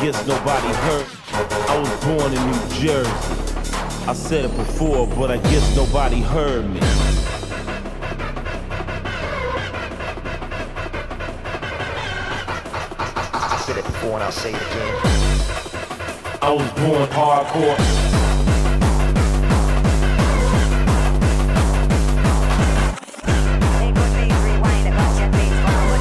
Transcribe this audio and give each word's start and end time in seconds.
guess 0.00 0.26
nobody 0.26 0.68
heard. 0.68 1.06
I 1.68 1.78
was 1.78 2.04
born 2.04 2.32
in 2.32 2.50
New 2.50 2.68
Jersey. 2.80 4.08
I 4.08 4.12
said 4.14 4.44
it 4.46 4.56
before, 4.56 5.06
but 5.08 5.30
I 5.30 5.36
guess 5.36 5.76
nobody 5.76 6.20
heard 6.20 6.70
me. 6.70 7.27
Said 14.18 14.24
it 14.24 14.24
before 14.24 14.24
and 14.24 14.24
I'll 14.24 14.32
say 14.32 14.50
it 14.50 14.56
again. 14.56 14.94
I 16.42 16.50
was 16.50 16.70
born 16.72 17.08
hardcore. 17.10 17.78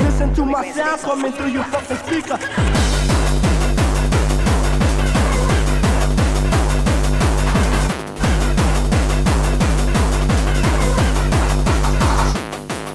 Listen 0.03 0.33
to 0.33 0.45
my 0.45 0.71
sound 0.71 1.01
coming 1.01 1.31
through 1.31 1.49
your 1.49 1.63
fucking 1.65 1.97
speaker. 1.97 2.37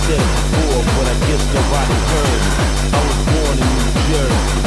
I 0.05 0.07
said 0.07 0.19
it 0.19 0.29
before, 0.29 0.83
but 0.85 1.07
I 1.07 1.17
guess 1.25 1.43
nobody 1.49 1.97
heard. 2.13 2.41
I 2.93 3.01
was 3.07 3.19
born 3.25 3.57
in 3.57 3.69
New 3.73 3.89
Jersey. 4.05 4.61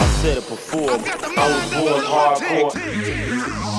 I 0.00 0.08
said 0.22 0.36
it 0.38 0.46
before. 0.48 0.88
I 0.88 1.46
was 1.52 1.64
born 1.74 2.00
hardcore. 2.08 3.71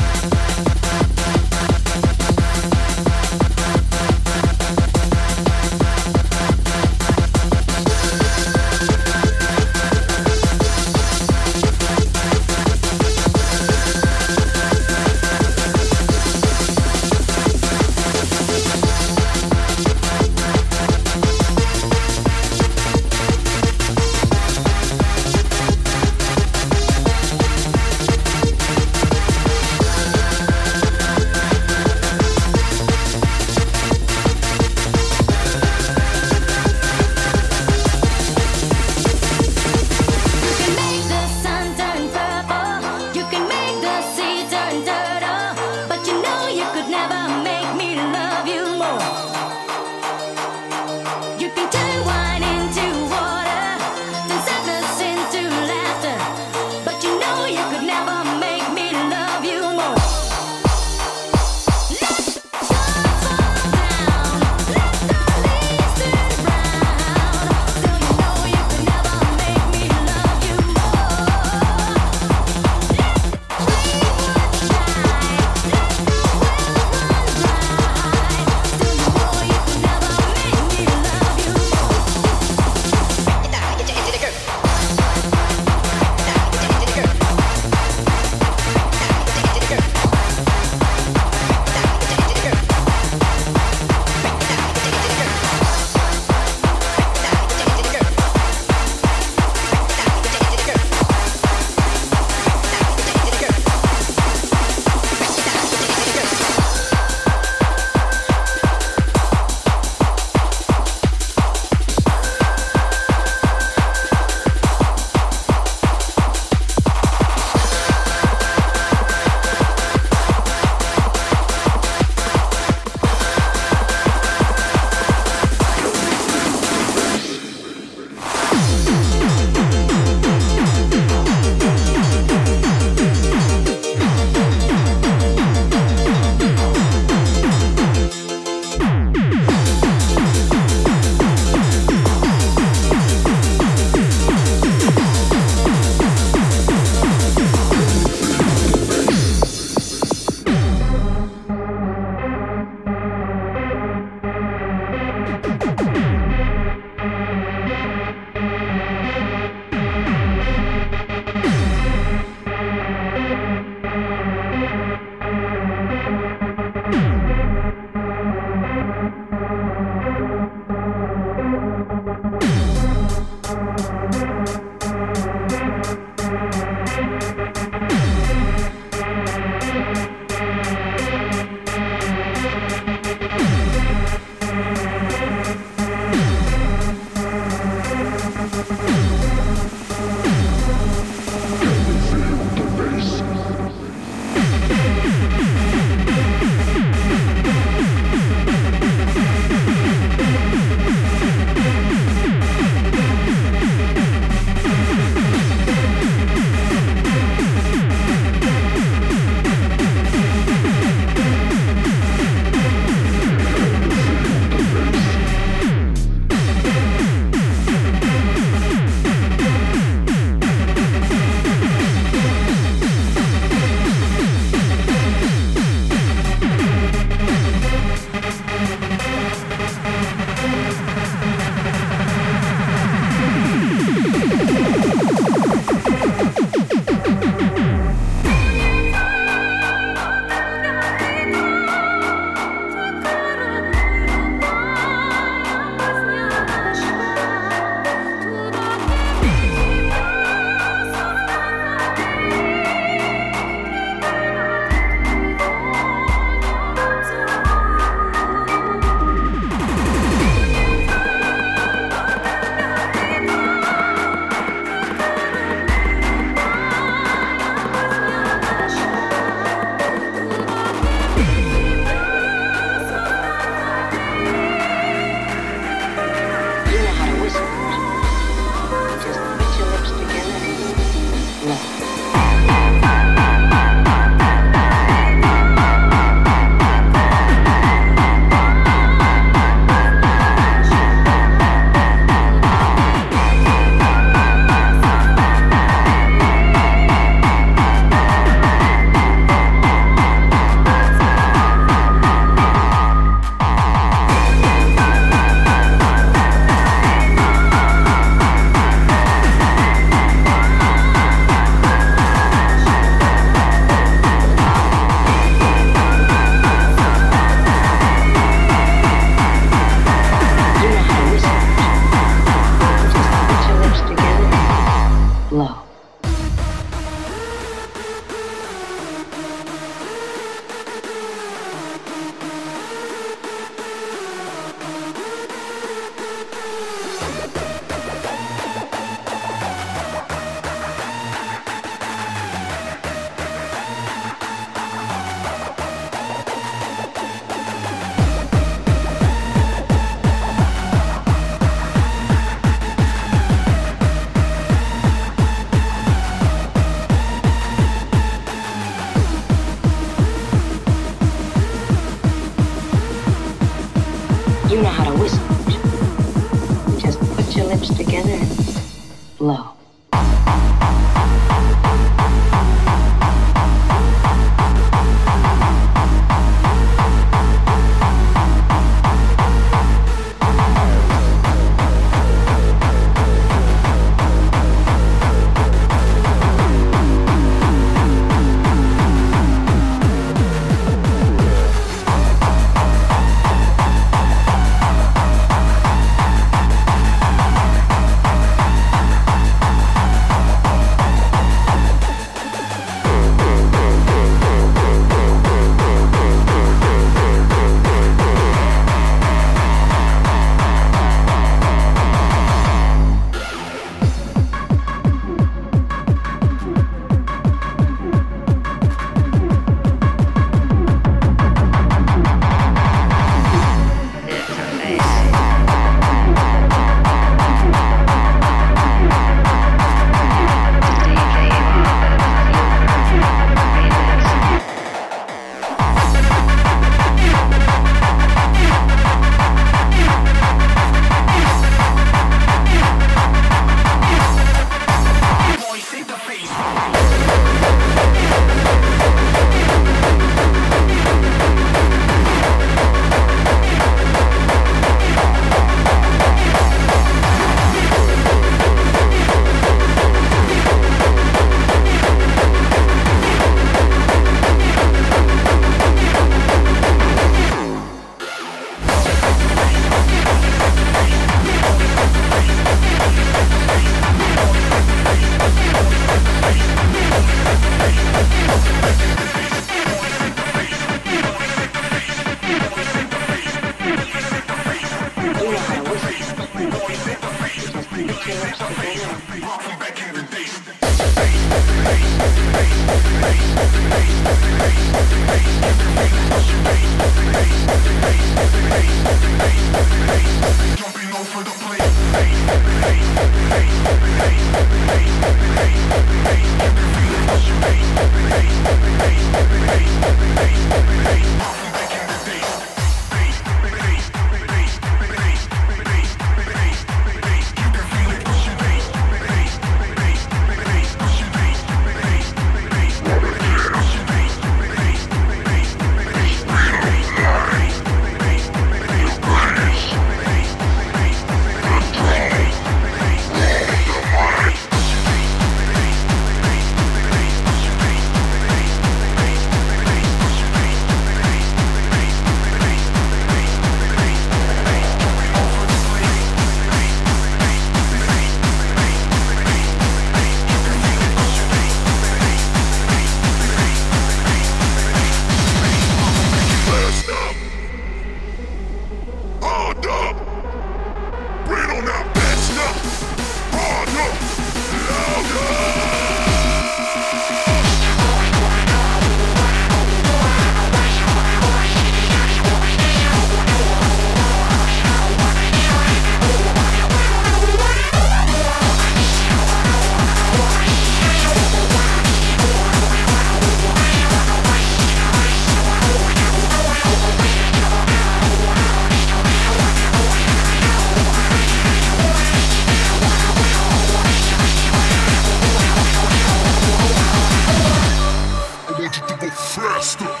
stick. 599.71 600.00